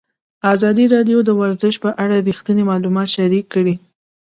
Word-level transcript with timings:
ازادي 0.53 0.85
راډیو 0.93 1.17
د 1.23 1.29
ورزش 1.41 1.75
په 1.83 1.89
اړه 2.03 2.17
رښتیني 2.27 2.63
معلومات 2.71 3.07
شریک 3.15 3.45
کړي. 3.53 3.75